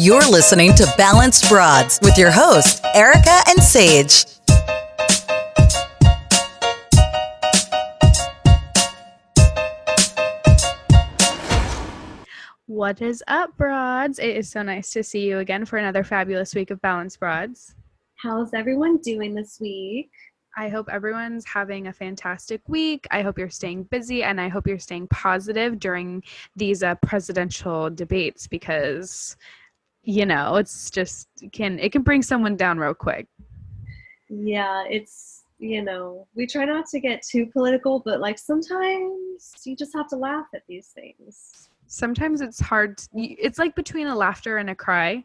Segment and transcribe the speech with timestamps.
[0.00, 4.26] You're listening to Balanced Broads with your hosts, Erica and Sage.
[12.66, 14.20] What is up, broads?
[14.20, 17.74] It is so nice to see you again for another fabulous week of Balanced Broads.
[18.22, 20.12] How's everyone doing this week?
[20.56, 23.08] I hope everyone's having a fantastic week.
[23.10, 26.22] I hope you're staying busy and I hope you're staying positive during
[26.54, 29.36] these uh, presidential debates because
[30.08, 33.28] you know, it's just can it can bring someone down real quick.
[34.30, 39.76] Yeah, it's you know, we try not to get too political, but like sometimes you
[39.76, 41.68] just have to laugh at these things.
[41.88, 42.96] Sometimes it's hard.
[42.96, 45.22] To, it's like between a laughter and a cry.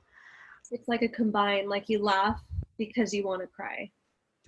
[0.70, 1.70] It's like a combine.
[1.70, 2.42] Like you laugh
[2.78, 3.90] because you want to cry.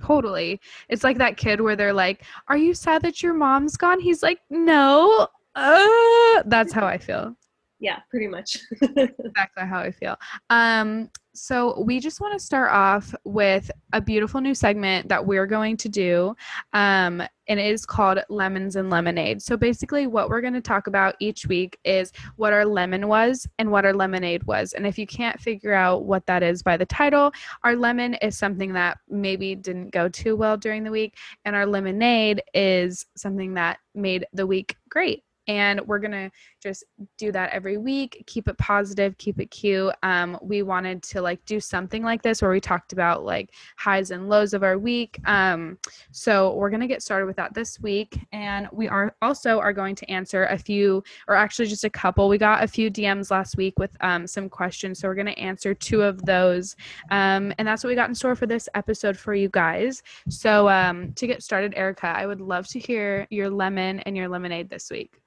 [0.04, 0.60] Totally.
[0.90, 4.22] It's like that kid where they're like, "Are you sad that your mom's gone?" He's
[4.22, 7.38] like, "No." Uh, that's how I feel
[7.80, 8.58] yeah pretty much.
[8.82, 10.16] Exactly how i feel.
[10.50, 15.46] Um so we just want to start off with a beautiful new segment that we're
[15.46, 16.34] going to do
[16.72, 19.42] um and it is called lemons and lemonade.
[19.42, 23.46] So basically what we're going to talk about each week is what our lemon was
[23.60, 24.74] and what our lemonade was.
[24.74, 27.32] And if you can't figure out what that is by the title
[27.64, 31.66] our lemon is something that maybe didn't go too well during the week and our
[31.66, 35.24] lemonade is something that made the week great.
[35.48, 36.32] And we're gonna
[36.66, 36.84] just
[37.18, 39.94] do that every week keep it positive keep it cute.
[40.04, 44.12] Um, we wanted to like do something like this where we talked about like highs
[44.12, 45.20] and lows of our week.
[45.26, 45.78] Um,
[46.12, 48.20] so we're gonna get started with that this week.
[48.32, 52.28] And we are also are going to answer a few or actually just a couple.
[52.28, 55.00] We got a few dms last week with um, some questions.
[55.00, 56.76] So we're gonna answer two of those.
[57.12, 60.02] Um, and that's what we got in store for this episode for you guys.
[60.30, 64.28] So um, to get started erica i would love to hear your lemon and your
[64.28, 65.22] lemonade this week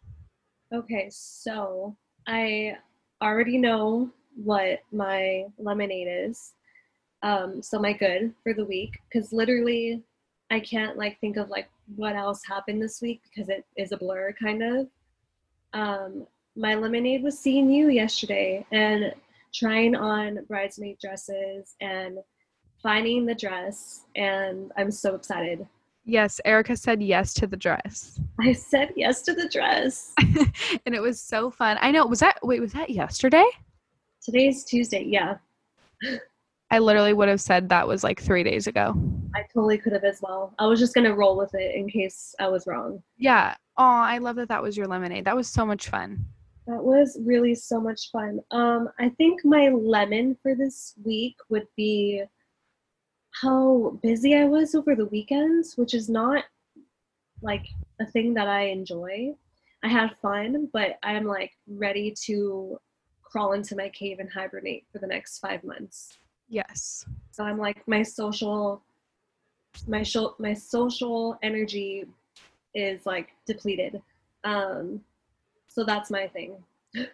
[0.73, 2.77] Okay, so I
[3.23, 6.53] already know what my lemonade is.
[7.23, 10.03] Um, so my good for the week, because literally
[10.51, 13.97] I can't like think of like what else happened this week because it is a
[13.97, 14.89] blur kind of.
[15.73, 19.15] Um, my lemonade was seeing you yesterday and
[19.55, 22.19] trying on bridesmaid dresses and
[22.83, 25.67] finding the dress and I'm so excited.
[26.09, 28.19] Yes, Erica said yes to the dress.
[28.41, 30.15] I said yes to the dress.
[30.87, 31.77] and it was so fun.
[31.83, 32.07] I know.
[32.07, 33.45] Was that, wait, was that yesterday?
[34.23, 35.05] Today's Tuesday.
[35.05, 35.37] Yeah.
[36.71, 38.95] I literally would have said that was like three days ago.
[39.37, 40.55] I totally could have as well.
[40.59, 43.03] I was just going to roll with it in case I was wrong.
[43.19, 43.55] Yeah.
[43.77, 45.27] Oh, I love that that was your lemonade.
[45.27, 46.25] That was so much fun.
[46.67, 48.41] That was really so much fun.
[48.51, 52.23] Um, I think my lemon for this week would be
[53.41, 56.45] how busy I was over the weekends, which is not
[57.43, 57.67] like
[58.01, 59.35] a thing that I enjoy.
[59.85, 62.81] I had fun, but I'm like ready to
[63.23, 66.19] crawl into my cave and hibernate for the next five months.
[66.49, 67.05] Yes.
[67.31, 68.83] So I'm like my social,
[69.87, 72.07] my show, my social energy
[72.75, 74.03] is like depleted.
[74.45, 75.01] Um,
[75.69, 76.57] so that's my thing.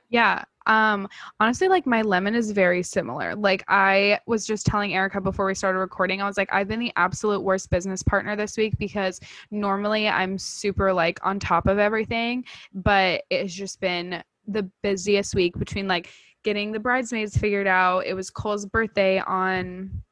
[0.09, 0.45] Yeah.
[0.67, 1.09] Um
[1.41, 3.35] honestly like my lemon is very similar.
[3.35, 6.81] Like I was just telling Erica before we started recording, I was like I've been
[6.81, 9.21] the absolute worst business partner this week because
[9.51, 15.59] normally I'm super like on top of everything, but it's just been the busiest week
[15.59, 16.11] between like
[16.43, 18.07] getting the bridesmaids figured out.
[18.07, 20.03] It was Cole's birthday on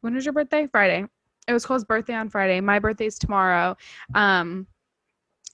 [0.00, 0.66] when was your birthday?
[0.66, 1.04] Friday.
[1.46, 2.60] It was Cole's birthday on Friday.
[2.60, 3.76] My birthday's tomorrow.
[4.14, 4.66] Um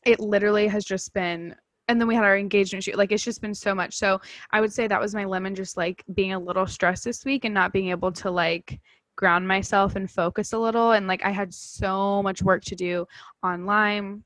[0.06, 1.56] it literally has just been
[1.88, 3.96] and then we had our engagement shoot like it's just been so much.
[3.96, 7.24] So i would say that was my lemon just like being a little stressed this
[7.24, 8.80] week and not being able to like
[9.16, 13.06] ground myself and focus a little and like i had so much work to do
[13.42, 14.24] online.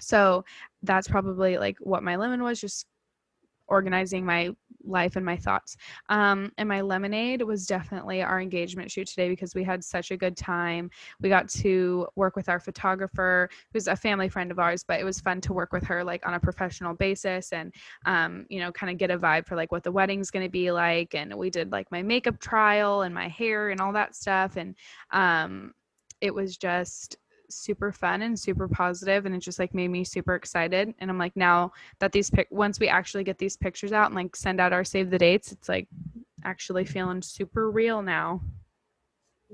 [0.00, 0.44] So
[0.82, 2.86] that's probably like what my lemon was just
[3.68, 4.50] organizing my
[4.86, 5.76] life and my thoughts.
[6.08, 10.16] Um, and my lemonade was definitely our engagement shoot today because we had such a
[10.16, 10.90] good time.
[11.20, 15.04] We got to work with our photographer, who's a family friend of ours, but it
[15.04, 17.72] was fun to work with her like on a professional basis and,
[18.06, 20.50] um, you know, kind of get a vibe for like what the wedding's going to
[20.50, 21.14] be like.
[21.14, 24.56] And we did like my makeup trial and my hair and all that stuff.
[24.56, 24.74] And
[25.10, 25.72] um,
[26.20, 27.16] it was just
[27.50, 31.18] super fun and super positive and it just like made me super excited and i'm
[31.18, 34.60] like now that these pic once we actually get these pictures out and like send
[34.60, 35.88] out our save the dates it's like
[36.44, 38.40] actually feeling super real now.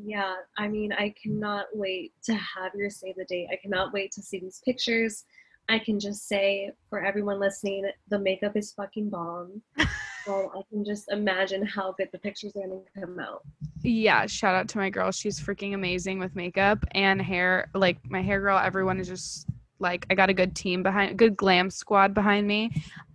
[0.02, 3.48] Yeah i mean i cannot wait to have your save the date.
[3.52, 5.25] I cannot wait to see these pictures.
[5.69, 9.62] I can just say for everyone listening the makeup is fucking bomb
[10.25, 13.43] so I can just imagine how good the pictures are going to come out.
[13.82, 15.11] Yeah, shout out to my girl.
[15.11, 17.70] She's freaking amazing with makeup and hair.
[17.75, 19.46] Like my hair girl, everyone is just
[19.78, 22.70] like I got a good team behind, good glam squad behind me.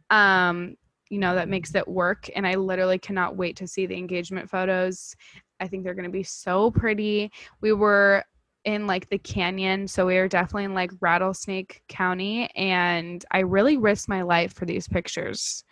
[0.10, 0.76] Um,
[1.10, 2.30] you know, that makes it work.
[2.36, 5.16] And I literally cannot wait to see the engagement photos.
[5.60, 7.32] I think they're going to be so pretty.
[7.62, 8.24] We were
[8.66, 13.78] in like the canyon, so we were definitely in like Rattlesnake County, and I really
[13.78, 15.64] risked my life for these pictures.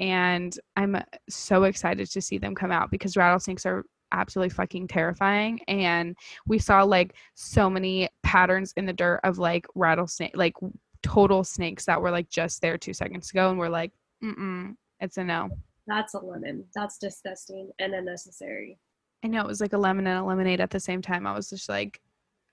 [0.00, 0.96] And I'm
[1.28, 6.56] so excited to see them come out because rattlesnakes are absolutely fucking terrifying and we
[6.58, 10.54] saw like so many patterns in the dirt of like rattlesnake like
[11.02, 13.90] total snakes that were like just there two seconds ago and we're like
[14.22, 15.50] mm mm, it's a no
[15.88, 16.64] That's a lemon.
[16.74, 18.78] That's disgusting and unnecessary.
[19.24, 21.34] i know it was like a lemon and a lemonade at the same time i
[21.34, 22.00] was just like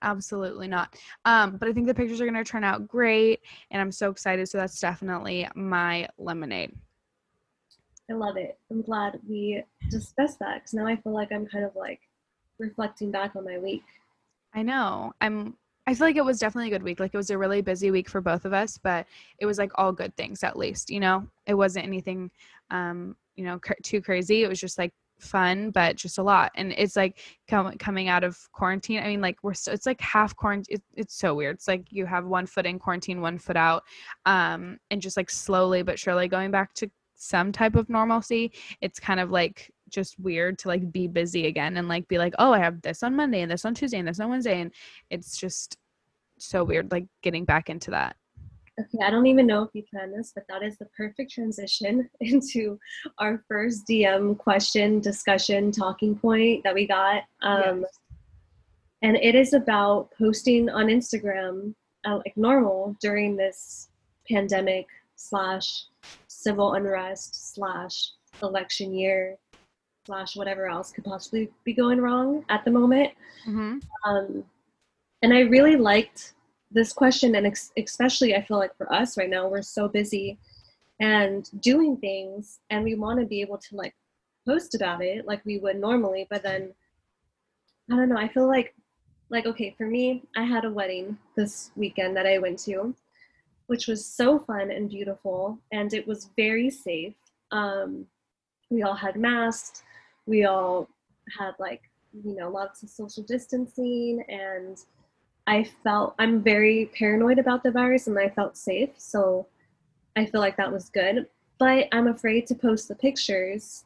[0.02, 0.96] absolutely not
[1.26, 3.38] um but i think the pictures are going to turn out great
[3.70, 6.72] and i'm so excited so that's definitely my lemonade
[8.12, 8.58] I love it.
[8.70, 12.00] I'm glad we discussed that because now I feel like I'm kind of like
[12.58, 13.84] reflecting back on my week.
[14.54, 15.14] I know.
[15.22, 15.56] I'm
[15.86, 17.00] I feel like it was definitely a good week.
[17.00, 19.06] Like it was a really busy week for both of us, but
[19.38, 21.26] it was like all good things at least, you know.
[21.46, 22.30] It wasn't anything
[22.70, 24.42] um, you know, cr- too crazy.
[24.42, 26.52] It was just like fun, but just a lot.
[26.54, 27.18] And it's like
[27.48, 29.02] com- coming out of quarantine.
[29.02, 30.76] I mean, like we're so, it's like half quarantine.
[30.76, 31.56] It, it's so weird.
[31.56, 33.84] It's like you have one foot in quarantine, one foot out,
[34.26, 36.90] um, and just like slowly but surely going back to
[37.22, 38.52] some type of normalcy.
[38.80, 42.34] It's kind of like just weird to like be busy again and like be like,
[42.38, 44.72] oh, I have this on Monday and this on Tuesday and this on Wednesday, and
[45.10, 45.76] it's just
[46.38, 48.16] so weird like getting back into that.
[48.80, 52.08] Okay, I don't even know if you planned this, but that is the perfect transition
[52.20, 52.78] into
[53.18, 57.22] our first DM question, discussion, talking point that we got.
[57.42, 57.98] Um, Yes.
[59.04, 63.88] And it is about posting on Instagram uh, like normal during this
[64.30, 64.86] pandemic
[65.28, 65.84] slash
[66.28, 68.08] civil unrest slash
[68.42, 69.36] election year
[70.06, 73.10] slash whatever else could possibly be going wrong at the moment.
[73.46, 73.78] Mm-hmm.
[74.08, 74.44] Um,
[75.22, 76.34] and I really liked
[76.72, 80.38] this question, and ex- especially I feel like for us right now, we're so busy
[81.00, 83.94] and doing things, and we want to be able to like
[84.46, 86.72] post about it like we would normally, but then
[87.90, 88.16] I don't know.
[88.16, 88.74] I feel like,
[89.30, 92.94] like okay, for me, I had a wedding this weekend that I went to,
[93.66, 97.14] which was so fun and beautiful, and it was very safe.
[97.50, 98.06] Um,
[98.70, 99.82] we all had masks.
[100.26, 100.88] We all
[101.38, 101.82] had like
[102.12, 104.78] you know lots of social distancing and
[105.46, 109.46] i felt i'm very paranoid about the virus and i felt safe so
[110.16, 111.26] i feel like that was good
[111.58, 113.84] but i'm afraid to post the pictures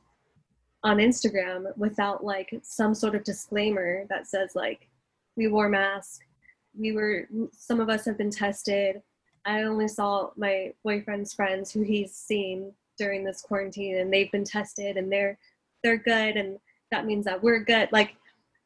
[0.83, 4.89] on instagram without like some sort of disclaimer that says like
[5.37, 6.19] we wore masks
[6.79, 9.01] we were some of us have been tested
[9.47, 14.45] i only saw my boyfriend's friends who he's seen during this quarantine and they've been
[14.45, 15.39] tested and they're
[15.83, 16.59] they're good and
[16.91, 18.17] that means that we're good like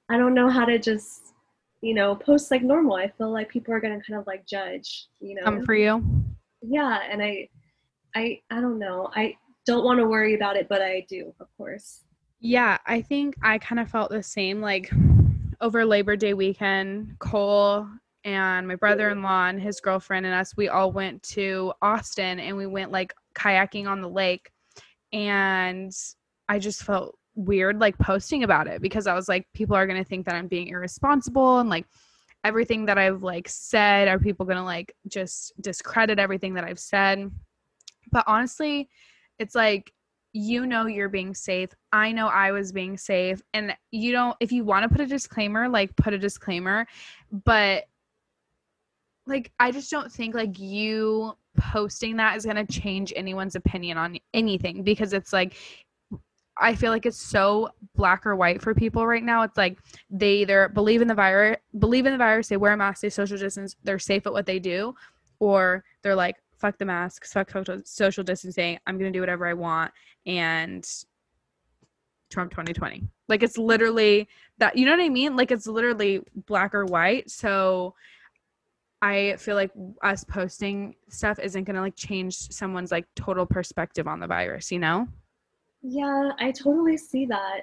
[0.08, 1.34] i don't know how to just
[1.82, 5.06] you know post like normal i feel like people are gonna kind of like judge
[5.20, 6.04] you know Come for you.
[6.62, 7.48] yeah and i
[8.14, 9.34] i i don't know i
[9.66, 12.02] don't want to worry about it but i do of course
[12.40, 14.62] Yeah, I think I kind of felt the same.
[14.62, 14.90] Like
[15.60, 17.86] over Labor Day weekend, Cole
[18.24, 22.38] and my brother in law and his girlfriend and us, we all went to Austin
[22.38, 24.50] and we went like kayaking on the lake.
[25.12, 25.92] And
[26.48, 30.02] I just felt weird like posting about it because I was like, people are going
[30.02, 31.86] to think that I'm being irresponsible and like
[32.44, 36.78] everything that I've like said, are people going to like just discredit everything that I've
[36.78, 37.30] said?
[38.12, 38.88] But honestly,
[39.38, 39.92] it's like
[40.32, 41.70] you know you're being safe.
[41.92, 43.42] I know I was being safe.
[43.52, 46.86] And you don't, if you want to put a disclaimer, like put a disclaimer.
[47.32, 47.84] But
[49.26, 53.98] like, I just don't think like you posting that is going to change anyone's opinion
[53.98, 55.56] on anything because it's like,
[56.56, 59.42] I feel like it's so black or white for people right now.
[59.42, 59.78] It's like
[60.10, 63.08] they either believe in the virus, believe in the virus, they wear a mask, they
[63.08, 64.94] social distance, they're safe at what they do,
[65.38, 67.50] or they're like, fuck the masks, fuck
[67.84, 68.78] social- distancing.
[68.86, 69.90] I'm gonna do whatever I want,
[70.26, 70.86] and
[72.28, 73.02] Trump 2020.
[73.28, 74.76] Like it's literally that.
[74.76, 75.36] You know what I mean?
[75.36, 77.30] Like it's literally black or white.
[77.30, 77.94] So
[79.02, 79.70] I feel like
[80.02, 84.70] us posting stuff isn't gonna like change someone's like total perspective on the virus.
[84.70, 85.08] You know?
[85.82, 87.62] yeah i totally see that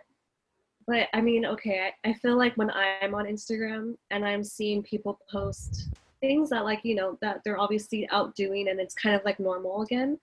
[0.88, 4.82] but i mean okay I, I feel like when i'm on instagram and i'm seeing
[4.82, 5.90] people post
[6.20, 9.40] things that like you know that they're obviously out doing and it's kind of like
[9.40, 10.18] normal again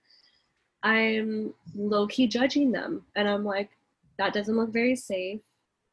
[0.83, 3.69] i'm low-key judging them and i'm like
[4.17, 5.39] that doesn't look very safe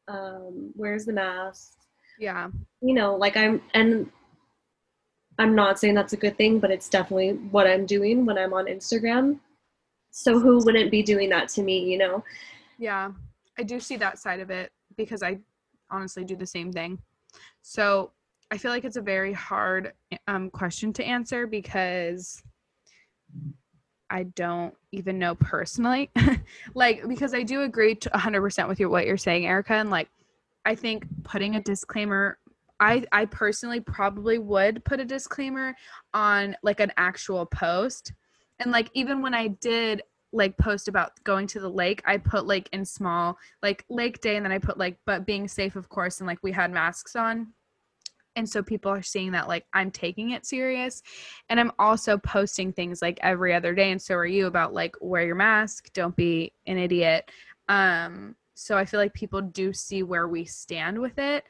[0.09, 1.77] um where's the mask
[2.19, 2.49] Yeah.
[2.81, 4.09] you know like i'm and
[5.39, 8.53] i'm not saying that's a good thing but it's definitely what i'm doing when i'm
[8.53, 9.39] on instagram
[10.11, 12.23] so who wouldn't be doing that to me you know
[12.77, 13.11] Yeah,
[13.57, 15.39] I do see that side of it because I
[15.89, 16.99] honestly do the same thing.
[17.61, 18.11] So
[18.51, 19.93] I feel like it's a very hard
[20.27, 22.43] um, question to answer because
[24.09, 26.11] I don't even know personally.
[26.75, 30.09] like because I do agree to 100% with your what you're saying, Erica, and like
[30.65, 32.37] I think putting a disclaimer
[32.79, 35.75] I I personally probably would put a disclaimer
[36.13, 38.13] on like an actual post.
[38.59, 40.01] And like even when I did
[40.31, 44.35] like post about going to the lake, I put like in small like lake day
[44.35, 47.15] and then I put like but being safe of course and like we had masks
[47.15, 47.53] on.
[48.35, 51.03] And so people are seeing that like i'm taking it serious.
[51.49, 54.95] And i'm also posting things like every other day and so are you about like
[55.01, 57.29] wear your mask don't be an idiot.
[57.69, 61.43] Um so i feel like people do see where we stand with it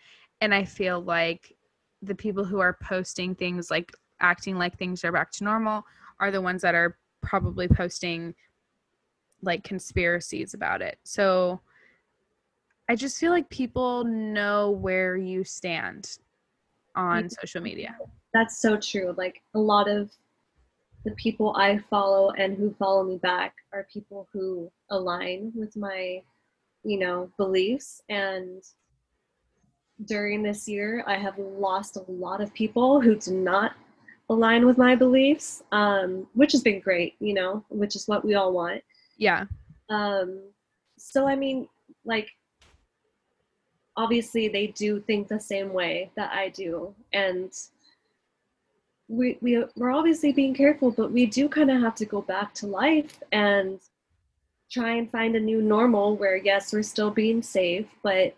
[0.44, 1.56] and i feel like
[2.02, 5.84] the people who are posting things like acting like things are back to normal
[6.20, 8.34] are the ones that are probably posting
[9.42, 11.60] like conspiracies about it so
[12.90, 16.18] i just feel like people know where you stand
[16.96, 17.96] on social media.
[18.34, 19.14] That's so true.
[19.18, 20.12] Like a lot of
[21.06, 26.22] the people I follow and who follow me back are people who align with my,
[26.84, 28.02] you know, beliefs.
[28.10, 28.64] And
[30.05, 33.74] during this year, I have lost a lot of people who do not
[34.29, 38.36] align with my beliefs, um, which has been great, you know, which is what we
[38.36, 38.81] all want.
[39.17, 39.45] Yeah.
[39.89, 40.41] Um,
[40.98, 41.67] so, I mean,
[42.05, 42.29] like,
[43.95, 46.95] obviously they do think the same way that I do.
[47.12, 47.51] And
[49.07, 52.53] we, we, we're obviously being careful, but we do kind of have to go back
[52.55, 53.79] to life and
[54.72, 58.36] try and find a new normal where, yes, we're still being safe, but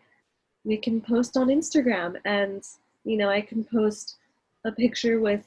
[0.66, 2.18] we can post on Instagram.
[2.26, 2.64] And,
[3.06, 4.18] you know, I can post
[4.66, 5.44] a picture with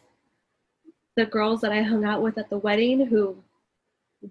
[1.17, 3.37] the girls that I hung out with at the wedding who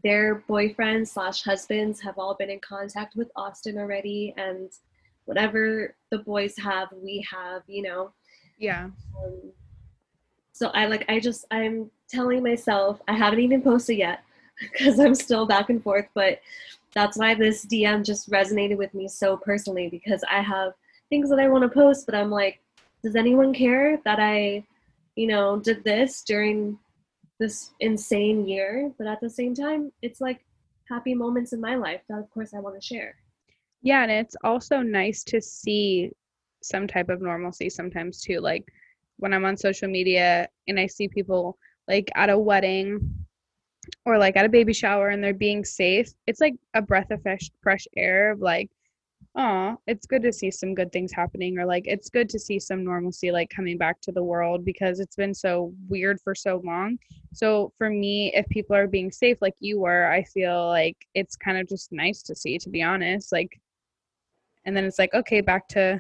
[0.04, 4.70] their boyfriends slash husbands have all been in contact with Austin already and
[5.26, 8.12] whatever the boys have, we have, you know.
[8.58, 8.86] Yeah.
[9.22, 9.52] Um,
[10.54, 14.24] so I like I just I'm telling myself I haven't even posted yet
[14.60, 16.40] because I'm still back and forth, but
[16.98, 20.74] that's why this DM just resonated with me so personally because I have
[21.10, 22.60] things that I want to post, but I'm like,
[23.04, 24.66] does anyone care that I,
[25.16, 26.80] you know, did this during
[27.40, 28.92] this insane year?
[28.98, 30.44] But at the same time, it's like
[30.90, 33.14] happy moments in my life that of course I want to share.
[33.84, 36.12] Yeah, and it's also nice to see
[36.64, 38.40] some type of normalcy sometimes too.
[38.40, 38.66] Like
[39.18, 43.27] when I'm on social media and I see people like at a wedding
[44.06, 47.22] or like at a baby shower and they're being safe, it's like a breath of
[47.22, 48.70] fresh fresh air of like,
[49.36, 52.60] oh, it's good to see some good things happening or like it's good to see
[52.60, 56.62] some normalcy like coming back to the world because it's been so weird for so
[56.64, 56.98] long.
[57.34, 61.36] So for me, if people are being safe like you were, I feel like it's
[61.36, 63.32] kind of just nice to see to be honest.
[63.32, 63.60] Like
[64.68, 66.00] and then it's like okay back to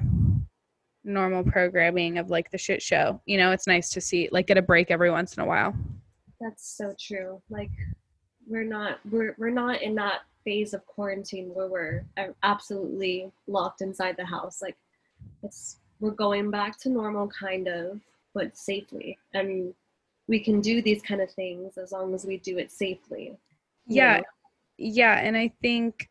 [1.04, 4.58] normal programming of like the shit show you know it's nice to see like get
[4.58, 5.74] a break every once in a while
[6.40, 7.42] that's so true.
[7.50, 7.72] Like
[8.48, 13.82] we're not we're, we're not in that phase of quarantine where we're uh, absolutely locked
[13.82, 14.62] inside the house.
[14.62, 14.78] Like
[15.44, 18.00] it's we're going back to normal kind of
[18.34, 19.18] but safely.
[19.34, 19.74] And
[20.28, 23.38] we can do these kind of things as long as we do it safely.
[23.88, 24.18] Yeah.
[24.18, 24.24] know?
[24.78, 26.10] yeah and i think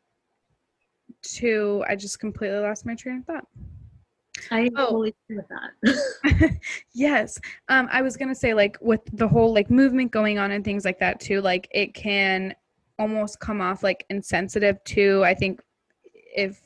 [1.23, 3.47] too I just completely lost my train of thought.
[4.50, 4.87] I oh.
[4.87, 6.57] totally agree with that.
[6.95, 7.38] yes.
[7.69, 10.85] Um, I was gonna say like with the whole like movement going on and things
[10.85, 12.55] like that too, like it can
[12.99, 15.23] almost come off like insensitive too.
[15.25, 15.62] I think
[16.15, 16.61] if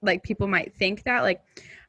[0.00, 1.42] like people might think that like,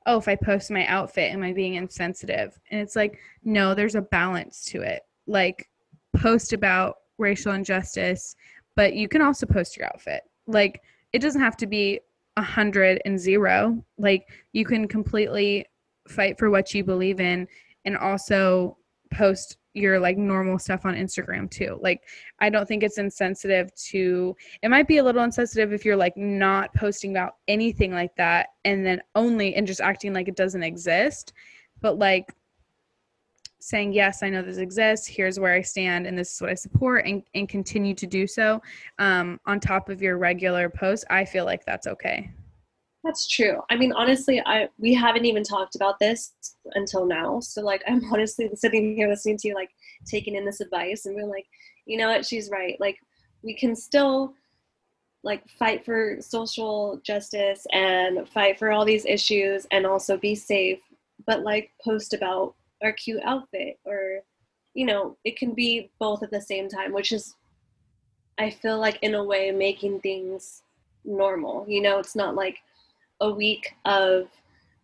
[0.06, 2.58] oh, if I post my outfit, am I being insensitive?
[2.72, 5.02] And it's like, no, there's a balance to it.
[5.28, 5.70] Like
[6.16, 8.36] post about racial injustice,
[8.76, 10.22] but you can also post your outfit.
[10.48, 10.82] Like
[11.12, 12.00] it doesn't have to be
[12.38, 13.84] a hundred and zero.
[13.98, 15.66] Like you can completely
[16.08, 17.48] fight for what you believe in
[17.86, 18.78] and also
[19.14, 21.80] post your like normal stuff on Instagram too.
[21.82, 22.02] Like
[22.40, 26.16] I don't think it's insensitive to it might be a little insensitive if you're like
[26.16, 30.64] not posting about anything like that and then only and just acting like it doesn't
[30.64, 31.34] exist.
[31.82, 32.34] But like
[33.64, 35.08] saying yes i know this exists.
[35.08, 38.28] Here's where i stand and this is what i support and, and continue to do
[38.28, 38.62] so
[39.00, 42.30] um, on top of your regular posts i feel like that's okay.
[43.04, 43.62] That's true.
[43.70, 46.34] I mean honestly i we haven't even talked about this
[46.76, 47.40] until now.
[47.40, 49.72] So like i'm honestly sitting here listening to you like
[50.06, 51.46] taking in this advice and we're like
[51.86, 52.26] you know what?
[52.26, 52.80] She's right.
[52.80, 52.98] Like
[53.44, 54.34] we can still
[55.24, 60.80] like fight for social justice and fight for all these issues and also be safe
[61.26, 64.20] but like post about or cute outfit or
[64.74, 67.36] you know it can be both at the same time which is
[68.38, 70.64] i feel like in a way making things
[71.06, 72.60] normal you know it's not like
[73.22, 74.28] a week of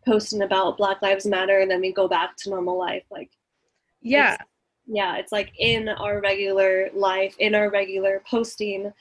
[0.06, 3.30] posting about black lives matter and then we go back to normal life like
[4.02, 4.38] yeah
[4.90, 8.92] yeah, it's like in our regular life, in our regular posting,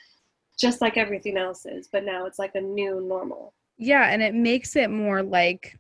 [0.59, 1.89] just like everything else is.
[1.91, 3.55] But now it's like a new normal.
[3.79, 5.79] Yeah, and it makes it more like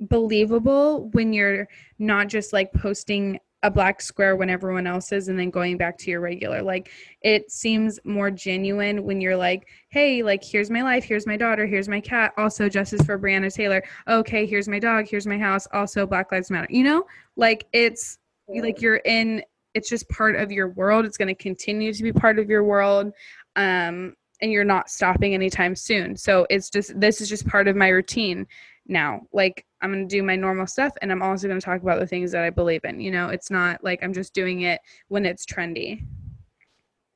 [0.00, 5.38] believable when you're not just like posting a black square when everyone else is and
[5.38, 6.62] then going back to your regular.
[6.62, 6.90] Like
[7.22, 11.66] it seems more genuine when you're like hey like here's my life here's my daughter
[11.66, 13.82] here's my cat also justice for breonna taylor.
[14.06, 16.68] Okay here's my dog here's my house also black lives matter.
[16.70, 17.04] You know?
[17.36, 19.42] Like it's like you're in
[19.74, 22.64] it's just part of your world it's going to continue to be part of your
[22.64, 23.12] world
[23.56, 26.16] um and you're not stopping anytime soon.
[26.16, 28.46] So it's just this is just part of my routine
[28.88, 31.82] now like i'm going to do my normal stuff and i'm also going to talk
[31.82, 33.28] about the things that i believe in you know?
[33.28, 36.04] It's not like i'm just doing it when it's trendy.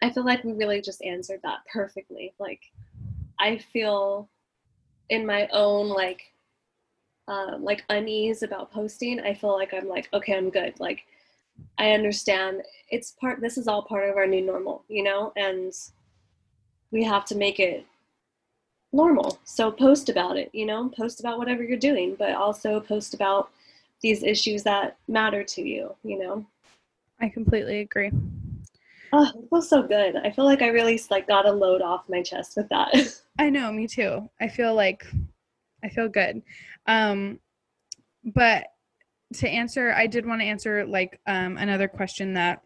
[0.03, 2.61] I feel like we really just answered that perfectly like
[3.39, 4.29] i feel
[5.11, 6.23] in my own like
[7.29, 11.05] um, like unease about posting i feel like i'm like okay i'm good like
[11.79, 15.73] I understand it's part this is all part of our new normal, you know, and
[16.91, 17.87] we have to make it
[18.93, 19.39] normal.
[19.45, 23.51] So post about it, you know, post about whatever you're doing, but also post about
[24.03, 26.45] these issues that matter to you, you know.
[27.21, 28.11] I completely agree.
[29.13, 30.17] Oh, it feels so good.
[30.17, 32.95] I feel like I really like got a load off my chest with that.
[33.39, 34.29] I know, me too.
[34.41, 35.07] I feel like
[35.85, 36.43] I feel good.
[36.87, 37.39] Um
[38.25, 38.67] but
[39.35, 42.63] to answer, I did want to answer like um, another question that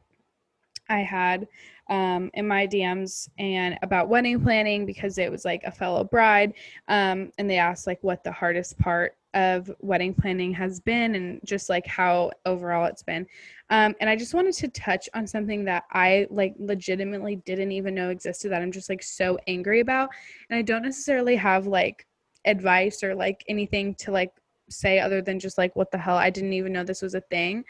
[0.89, 1.47] I had
[1.89, 6.55] um, in my DMs and about wedding planning because it was like a fellow bride,
[6.89, 11.41] um, and they asked like what the hardest part of wedding planning has been and
[11.45, 13.27] just like how overall it's been.
[13.69, 17.95] Um, and I just wanted to touch on something that I like legitimately didn't even
[17.95, 20.11] know existed that I'm just like so angry about,
[20.51, 22.07] and I don't necessarily have like
[22.47, 24.33] advice or like anything to like
[24.69, 27.21] say other than just like what the hell i didn't even know this was a
[27.23, 27.65] thing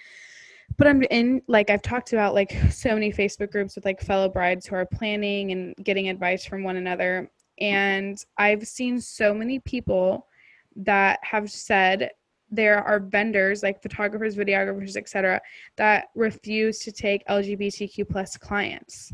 [0.77, 4.29] but i'm in like i've talked about like so many facebook groups with like fellow
[4.29, 7.31] brides who are planning and getting advice from one another.
[7.59, 10.27] And i've seen so many people
[10.77, 12.11] that have said
[12.51, 15.41] there are vendors like photographers videographers etc
[15.77, 19.13] that refuse to take lgbtq plus clients.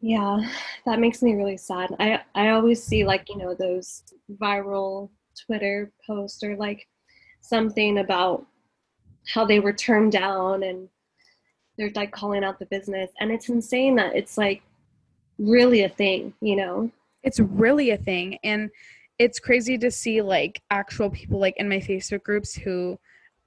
[0.00, 0.38] Yeah
[0.86, 1.94] that makes me really sad.
[1.98, 4.04] I i always see like you know those
[4.40, 5.10] viral
[5.46, 6.88] Twitter posts or like
[7.40, 8.46] something about
[9.28, 10.88] how they were turned down and
[11.76, 13.10] they're like calling out the business.
[13.20, 14.62] And it's insane that it's like
[15.38, 16.90] really a thing, you know?
[17.22, 18.38] It's really a thing.
[18.42, 18.70] And
[19.18, 22.98] it's crazy to see like actual people like in my Facebook groups who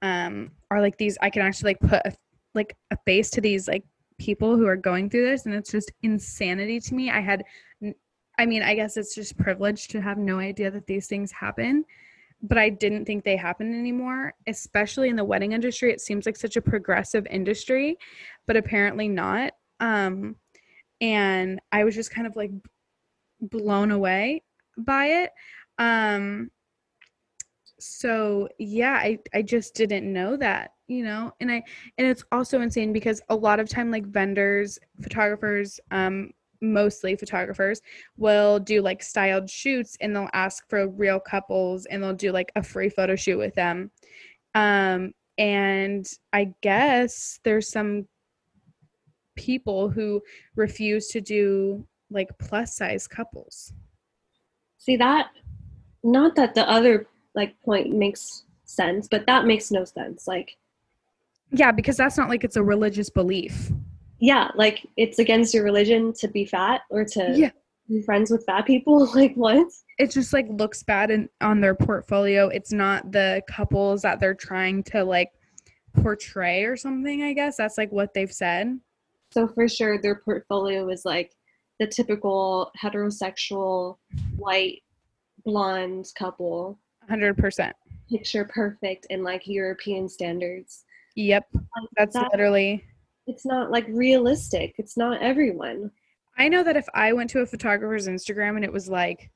[0.02, 2.12] um are like these I can actually like put a,
[2.54, 3.84] like a face to these like
[4.18, 7.10] people who are going through this and it's just insanity to me.
[7.10, 7.44] I had
[8.38, 11.84] I mean, I guess it's just privilege to have no idea that these things happen,
[12.42, 15.92] but I didn't think they happen anymore, especially in the wedding industry.
[15.92, 17.96] It seems like such a progressive industry,
[18.46, 19.52] but apparently not.
[19.78, 20.36] Um,
[21.00, 22.50] and I was just kind of like
[23.40, 24.42] blown away
[24.76, 25.30] by it.
[25.78, 26.50] Um,
[27.78, 31.62] so yeah, I, I just didn't know that, you know, and I,
[31.98, 36.30] and it's also insane because a lot of time like vendors, photographers, um,
[36.62, 37.82] mostly photographers
[38.16, 42.52] will do like styled shoots and they'll ask for real couples and they'll do like
[42.56, 43.90] a free photo shoot with them.
[44.54, 48.06] Um and i guess there's some
[49.34, 50.20] people who
[50.56, 53.72] refuse to do like plus size couples.
[54.76, 55.30] See that
[56.02, 60.56] not that the other like point makes sense but that makes no sense like
[61.50, 63.70] yeah because that's not like it's a religious belief
[64.22, 67.50] yeah, like it's against your religion to be fat or to yeah.
[67.88, 69.04] be friends with fat people.
[69.16, 69.66] Like what?
[69.98, 72.46] It just like looks bad in, on their portfolio.
[72.46, 75.32] It's not the couples that they're trying to like
[76.00, 77.56] portray or something, I guess.
[77.56, 78.78] That's like what they've said.
[79.32, 81.32] So for sure their portfolio is like
[81.80, 83.96] the typical heterosexual
[84.36, 84.82] white
[85.44, 86.78] blonde couple.
[87.10, 87.72] 100%.
[88.08, 90.84] Picture perfect in like European standards.
[91.16, 91.44] Yep.
[91.96, 92.84] That's that, literally
[93.26, 94.74] it's not like realistic.
[94.78, 95.90] It's not everyone.
[96.38, 99.30] I know that if I went to a photographer's Instagram and it was like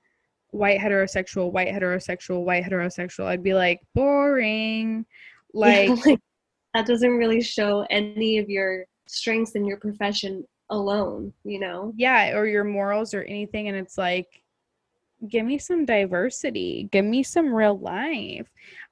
[0.50, 5.06] white heterosexual, white heterosexual, white heterosexual, I'd be like, boring.
[5.54, 6.20] Like, yeah, like
[6.74, 11.94] that doesn't really show any of your strengths in your profession alone, you know?
[11.96, 13.68] Yeah, or your morals or anything.
[13.68, 14.26] And it's like,
[15.28, 18.46] give me some diversity, give me some real life.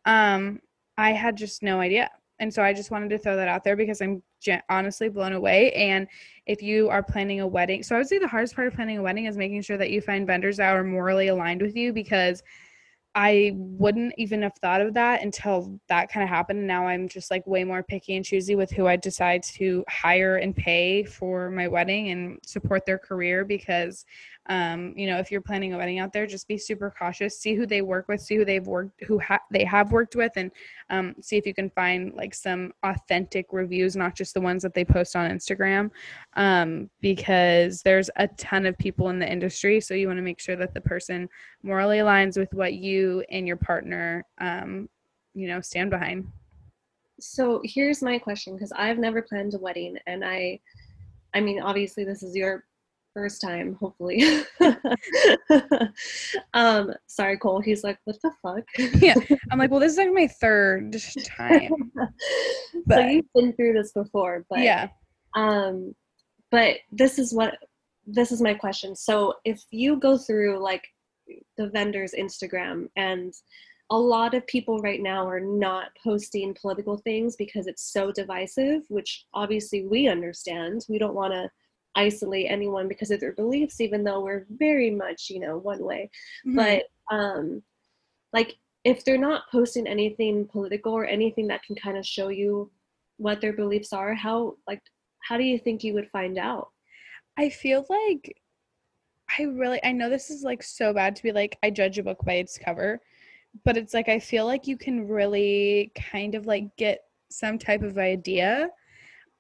[0.06, 0.60] Um,
[0.96, 2.10] I had just no idea.
[2.38, 4.22] And so I just wanted to throw that out there because I'm
[4.68, 5.72] honestly blown away.
[5.72, 6.06] And
[6.46, 8.98] if you are planning a wedding, so I would say the hardest part of planning
[8.98, 11.92] a wedding is making sure that you find vendors that are morally aligned with you
[11.92, 12.42] because
[13.16, 16.58] I wouldn't even have thought of that until that kind of happened.
[16.58, 19.84] And now I'm just like way more picky and choosy with who I decide to
[19.88, 24.04] hire and pay for my wedding and support their career because
[24.46, 27.38] um, you know, if you're planning a wedding out there, just be super cautious.
[27.38, 30.32] See who they work with, see who they've worked, who ha- they have worked with,
[30.36, 30.50] and
[30.90, 34.74] um, see if you can find like some authentic reviews, not just the ones that
[34.74, 35.90] they post on Instagram,
[36.34, 39.80] um, because there's a ton of people in the industry.
[39.80, 41.28] So you want to make sure that the person
[41.62, 44.90] morally aligns with what you and your partner, um,
[45.32, 46.26] you know, stand behind.
[47.18, 50.60] So here's my question because I've never planned a wedding, and I,
[51.32, 52.64] I mean, obviously this is your
[53.14, 54.24] first time, hopefully.
[56.54, 57.60] um, sorry, Cole.
[57.60, 58.64] He's like, what the fuck?
[59.00, 59.14] yeah.
[59.50, 61.92] I'm like, well, this is like my third time.
[62.86, 64.88] but, so you've been through this before, but yeah.
[65.34, 65.94] Um,
[66.50, 67.56] but this is what
[68.06, 68.94] this is my question.
[68.94, 70.84] So if you go through like
[71.56, 73.32] the vendor's Instagram and
[73.90, 78.82] a lot of people right now are not posting political things because it's so divisive,
[78.88, 80.84] which obviously we understand.
[80.88, 81.50] We don't want to
[81.96, 86.10] isolate anyone because of their beliefs even though we're very much you know one way.
[86.46, 86.56] Mm-hmm.
[86.56, 86.82] but
[87.14, 87.62] um
[88.32, 92.70] like if they're not posting anything political or anything that can kind of show you
[93.16, 94.82] what their beliefs are how like
[95.22, 96.68] how do you think you would find out?
[97.38, 98.36] I feel like
[99.38, 102.02] i really i know this is like so bad to be like i judge a
[102.02, 103.00] book by its cover
[103.64, 107.00] but it's like i feel like you can really kind of like get
[107.34, 108.70] some type of idea.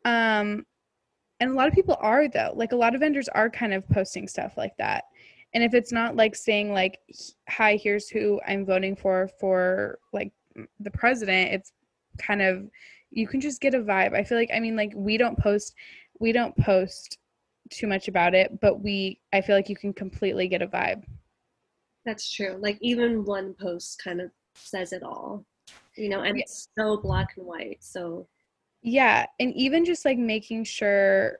[0.04, 0.66] Um
[1.40, 2.52] and a lot of people are though.
[2.54, 5.04] Like a lot of vendors are kind of posting stuff like that.
[5.52, 6.98] And if it's not like saying like
[7.48, 10.32] hi here's who i'm voting for for like
[10.80, 11.72] the president it's
[12.18, 12.68] kind of
[13.10, 14.14] you can just get a vibe.
[14.14, 15.74] I feel like i mean like we don't post
[16.18, 17.18] we don't post
[17.70, 21.04] too much about it but we i feel like you can completely get a vibe.
[22.04, 22.58] That's true.
[22.60, 25.46] Like even one post kind of says it all.
[25.96, 26.42] You know and yeah.
[26.42, 28.26] it's so black and white so
[28.84, 31.38] yeah, and even just like making sure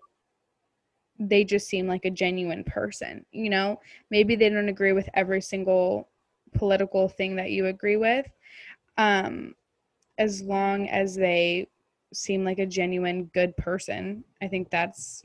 [1.18, 3.80] they just seem like a genuine person, you know?
[4.10, 6.08] Maybe they don't agree with every single
[6.54, 8.26] political thing that you agree with.
[8.96, 9.54] Um
[10.18, 11.68] as long as they
[12.14, 15.22] seem like a genuine good person, I think that's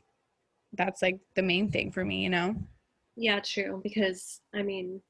[0.73, 2.53] that's like the main thing for me, you know?
[3.15, 3.79] Yeah, true.
[3.81, 5.01] Because I mean,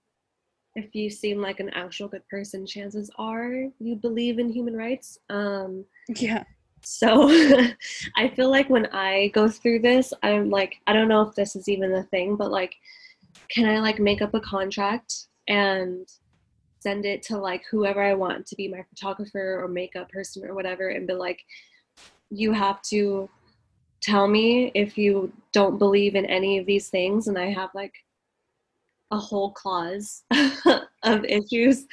[0.76, 5.18] if you seem like an actual good person, chances are you believe in human rights.
[5.30, 6.44] Um, yeah.
[6.82, 7.30] So
[8.16, 11.56] I feel like when I go through this, I'm like, I don't know if this
[11.56, 12.76] is even the thing, but like,
[13.50, 16.08] can I like make up a contract and
[16.80, 20.54] send it to like whoever I want to be my photographer or makeup person or
[20.54, 21.44] whatever and be like,
[22.30, 23.30] you have to
[24.02, 27.28] tell me if you don't believe in any of these things.
[27.28, 27.94] And I have like
[29.12, 30.24] a whole clause
[31.04, 31.86] of issues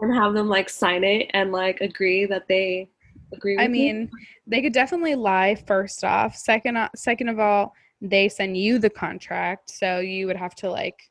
[0.00, 2.88] and have them like sign it and like agree that they
[3.32, 4.10] agree I mean,
[4.46, 6.36] they could definitely lie first off.
[6.36, 11.10] Second second of all, they send you the contract, so you would have to like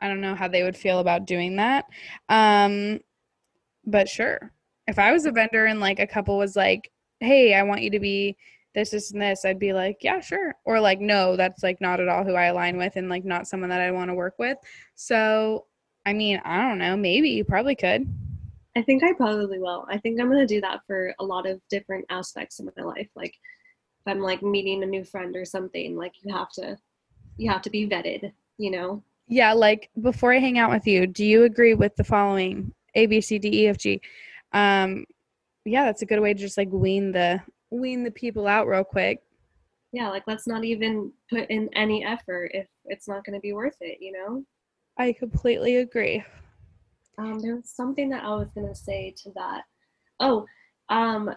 [0.00, 1.84] I don't know how they would feel about doing that.
[2.28, 3.00] Um
[3.86, 4.52] but sure.
[4.86, 7.90] If I was a vendor and like a couple was like, "Hey, I want you
[7.90, 8.36] to be
[8.74, 12.00] this, this, and this," I'd be like, "Yeah, sure." Or like, "No, that's like not
[12.00, 14.34] at all who I align with, and like not someone that I want to work
[14.38, 14.58] with."
[14.96, 15.66] So,
[16.06, 16.96] I mean, I don't know.
[16.96, 18.08] Maybe you probably could.
[18.80, 19.84] I think I probably will.
[19.90, 22.82] I think I'm going to do that for a lot of different aspects of my
[22.82, 23.10] life.
[23.14, 26.78] Like if I'm like meeting a new friend or something, like you have to
[27.36, 29.02] you have to be vetted, you know.
[29.28, 33.04] Yeah, like before I hang out with you, do you agree with the following A
[33.04, 34.00] B C D E F G?
[34.54, 35.04] Um
[35.66, 37.38] yeah, that's a good way to just like wean the
[37.68, 39.20] wean the people out real quick.
[39.92, 43.52] Yeah, like let's not even put in any effort if it's not going to be
[43.52, 44.42] worth it, you know?
[44.96, 46.24] I completely agree.
[47.20, 49.64] Um, there was something that I was gonna say to that.
[50.20, 50.46] Oh,
[50.88, 51.34] um,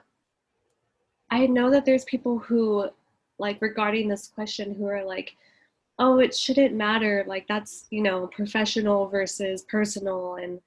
[1.30, 2.90] I know that there's people who,
[3.38, 5.36] like, regarding this question, who are like,
[6.00, 7.26] "Oh, it shouldn't matter.
[7.28, 10.62] Like, that's you know, professional versus personal, and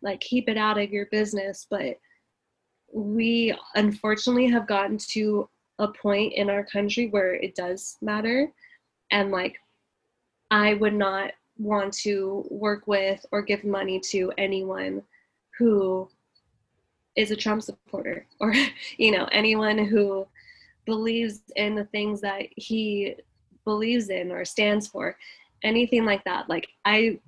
[0.00, 1.98] like, keep it out of your business." But
[2.92, 5.48] we unfortunately have gotten to
[5.78, 8.52] a point in our country where it does matter,
[9.10, 9.58] and like,
[10.50, 15.02] I would not want to work with or give money to anyone
[15.58, 16.08] who
[17.16, 18.54] is a Trump supporter or
[18.98, 20.26] you know anyone who
[20.86, 23.14] believes in the things that he
[23.64, 25.16] believes in or stands for
[25.62, 26.48] anything like that.
[26.48, 27.20] Like I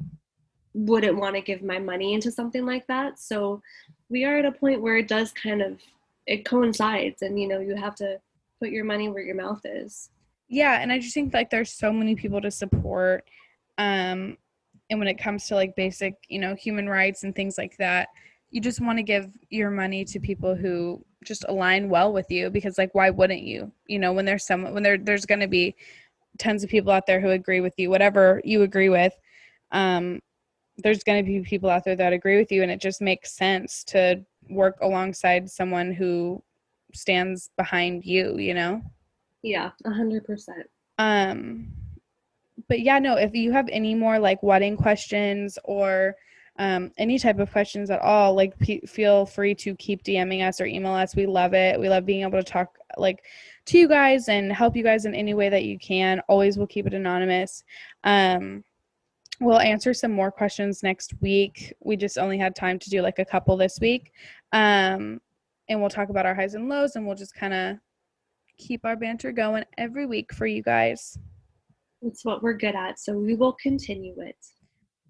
[0.72, 3.20] wouldn't want to give my money into something like that.
[3.20, 3.62] So
[4.08, 5.78] we are at a point where it does kind of
[6.26, 8.18] it coincides and you know you have to
[8.60, 10.10] put your money where your mouth is.
[10.48, 13.24] Yeah and i just think like there's so many people to support
[13.78, 14.36] um
[14.90, 18.08] and when it comes to like basic you know human rights and things like that
[18.50, 22.50] you just want to give your money to people who just align well with you
[22.50, 25.48] because like why wouldn't you you know when there's some when there there's going to
[25.48, 25.74] be
[26.38, 29.12] tons of people out there who agree with you whatever you agree with
[29.72, 30.20] um
[30.78, 33.32] there's going to be people out there that agree with you and it just makes
[33.32, 36.42] sense to work alongside someone who
[36.92, 38.80] stands behind you you know
[39.42, 40.68] Yeah, a hundred percent.
[40.98, 41.68] um
[42.68, 46.16] but yeah no if you have any more like wedding questions or
[46.56, 50.60] um, any type of questions at all like p- feel free to keep dming us
[50.60, 51.16] or email us.
[51.16, 51.78] We love it.
[51.78, 53.24] We love being able to talk like
[53.66, 56.20] to you guys and help you guys in any way that you can.
[56.28, 57.64] Always we'll keep it anonymous.
[58.04, 58.62] Um,
[59.40, 61.72] we'll answer some more questions next week.
[61.80, 64.12] We just only had time to do like a couple this week.
[64.52, 65.20] Um,
[65.68, 67.78] and we'll talk about our highs and lows and we'll just kind of
[68.58, 71.18] keep our banter going every week for you guys
[72.04, 74.36] It's what we're good at, so we will continue it.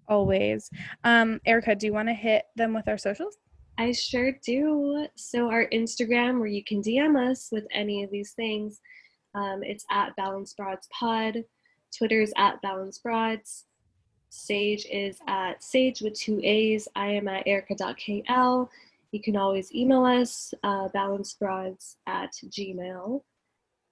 [0.07, 0.69] always.
[1.03, 3.37] Um, Erica, do you want to hit them with our socials?
[3.77, 5.07] I sure do.
[5.15, 8.79] So our Instagram, where you can DM us with any of these things,
[9.33, 11.43] um, it's at Balance Broads Pod.
[11.97, 13.65] Twitter's at Balance Broads.
[14.29, 16.87] Sage is at Sage with two A's.
[16.95, 18.69] I am at Erica.kl.
[19.11, 23.21] You can always email us, uh, balancebroads at gmail.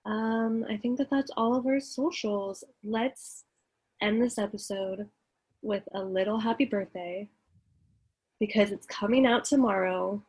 [0.05, 2.63] Um, I think that that's all of our socials.
[2.83, 3.45] Let's
[4.01, 5.07] end this episode
[5.61, 7.29] with a little happy birthday
[8.39, 10.21] because it's coming out tomorrow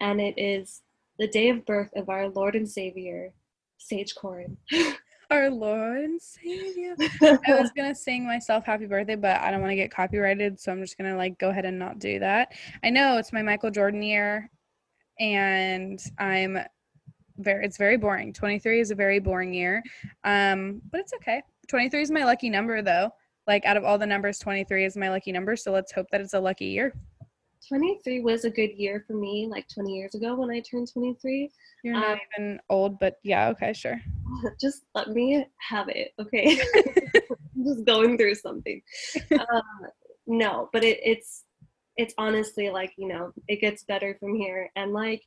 [0.00, 0.82] and it is
[1.18, 3.32] the day of birth of our Lord and Savior,
[3.78, 4.56] Sage Corin.
[5.30, 6.96] Our Lord and Savior.
[7.20, 10.72] I was gonna sing myself happy birthday, but I don't want to get copyrighted, so
[10.72, 12.52] I'm just gonna like go ahead and not do that.
[12.82, 14.50] I know it's my Michael Jordan year,
[15.20, 16.58] and I'm
[17.38, 18.32] very it's very boring.
[18.32, 19.82] 23 is a very boring year,
[20.24, 21.42] um, but it's okay.
[21.68, 23.10] 23 is my lucky number though.
[23.46, 25.56] Like out of all the numbers, 23 is my lucky number.
[25.56, 26.94] So let's hope that it's a lucky year.
[27.68, 31.50] 23 was a good year for me, like 20 years ago when I turned 23.
[31.82, 34.00] You're not Um, even old, but yeah, okay, sure.
[34.60, 36.60] Just let me have it, okay?
[37.56, 38.80] I'm just going through something.
[39.32, 39.62] Um,
[40.26, 41.44] no, but it, it's
[41.96, 45.22] it's honestly like you know it gets better from here, and like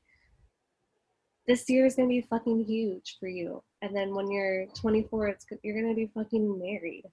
[1.47, 3.63] this year is gonna be fucking huge for you.
[3.81, 7.03] And then when you're 24, it's you're gonna be fucking married.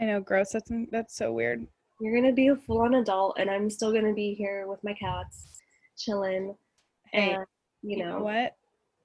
[0.00, 0.52] I know, gross.
[0.52, 1.66] That's that's so weird.
[2.00, 5.60] You're gonna be a full-on adult, and I'm still gonna be here with my cats,
[5.96, 6.54] chilling,
[7.12, 7.46] Hey, and
[7.82, 8.24] you know, what?
[8.24, 8.52] what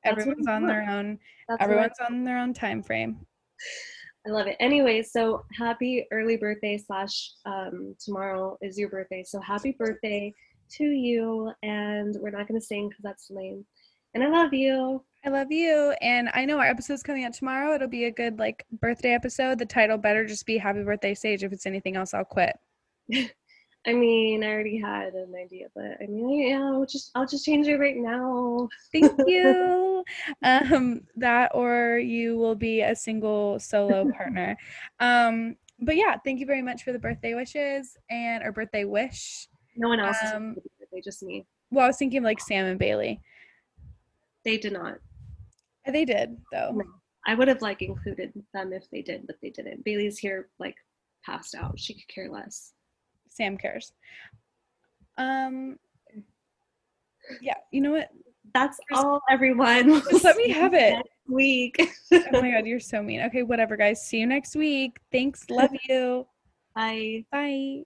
[0.03, 1.19] Everyone's on their own.
[1.47, 3.19] that's Everyone's on their own time frame.
[4.27, 4.57] I love it.
[4.59, 9.23] Anyway, so happy early birthday slash um, tomorrow is your birthday.
[9.23, 10.33] So happy birthday
[10.71, 11.51] to you.
[11.63, 13.65] And we're not going to sing because that's lame.
[14.13, 15.03] And I love you.
[15.25, 15.93] I love you.
[16.01, 17.75] And I know our episode's coming out tomorrow.
[17.75, 19.59] It'll be a good like birthday episode.
[19.59, 21.43] The title better just be Happy Birthday Sage.
[21.43, 22.55] If it's anything else, I'll quit.
[23.87, 27.45] I mean, I already had an idea, but I mean, yeah, I'll just I'll just
[27.45, 28.67] change it right now.
[28.91, 30.03] Thank you.
[30.43, 34.57] um, that or you will be a single solo partner.
[34.99, 39.47] Um, but yeah, thank you very much for the birthday wishes and or birthday wish.
[39.77, 41.45] No one else Um, birthday, just me.
[41.71, 43.21] Well, I was thinking like Sam and Bailey.
[44.45, 44.97] They did not.
[45.85, 46.71] They did though.
[46.75, 46.83] No.
[47.27, 49.83] I would have like included them if they did, but they didn't.
[49.83, 50.75] Bailey's here like
[51.25, 51.79] passed out.
[51.79, 52.73] She could care less.
[53.29, 53.91] Sam cares.
[55.17, 55.77] Um
[57.41, 58.09] yeah, you know what?
[58.53, 60.01] That's Just- all, everyone.
[60.09, 60.93] Just let me have it.
[60.93, 61.75] Next week.
[62.11, 63.21] Oh my god, you're so mean.
[63.23, 64.05] Okay, whatever guys.
[64.05, 64.99] See you next week.
[65.11, 65.49] Thanks.
[65.49, 66.25] Love you.
[66.75, 67.25] Bye.
[67.31, 67.83] Bye.